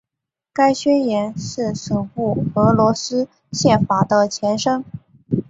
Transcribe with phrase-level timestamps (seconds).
[0.51, 4.83] 该宣言是首部俄罗斯宪法的前身。